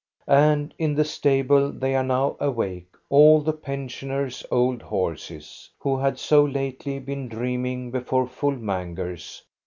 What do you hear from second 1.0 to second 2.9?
stable they are now awake,